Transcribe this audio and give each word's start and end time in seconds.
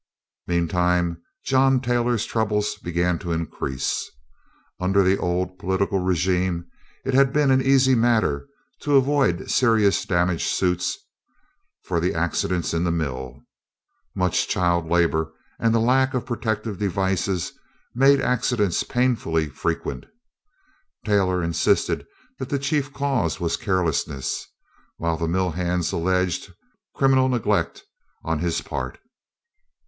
Meantime 0.47 1.21
John 1.45 1.79
Taylor's 1.79 2.25
troubles 2.25 2.73
began 2.73 3.19
to 3.19 3.31
increase. 3.31 4.09
Under 4.79 5.03
the 5.03 5.19
old 5.19 5.59
political 5.59 5.99
regime 5.99 6.65
it 7.05 7.13
had 7.13 7.31
been 7.31 7.51
an 7.51 7.61
easy 7.61 7.93
matter 7.93 8.47
to 8.79 8.95
avoid 8.95 9.51
serious 9.51 10.03
damage 10.03 10.43
suits 10.45 10.97
for 11.83 11.99
the 11.99 12.15
accidents 12.15 12.73
in 12.73 12.83
the 12.83 12.89
mill. 12.91 13.43
Much 14.15 14.47
child 14.47 14.87
labor 14.89 15.31
and 15.59 15.71
the 15.71 15.77
lack 15.79 16.15
of 16.15 16.25
protective 16.25 16.79
devices 16.79 17.53
made 17.93 18.19
accidents 18.19 18.81
painfully 18.81 19.49
frequent. 19.49 20.07
Taylor 21.05 21.43
insisted 21.43 22.07
that 22.39 22.49
the 22.49 22.57
chief 22.57 22.91
cause 22.91 23.39
was 23.39 23.55
carelessness, 23.55 24.47
while 24.97 25.15
the 25.17 25.27
mill 25.27 25.51
hands 25.51 25.91
alleged 25.91 26.51
criminal 26.95 27.29
neglect 27.29 27.83
on 28.23 28.39
his 28.39 28.61
part. 28.61 28.97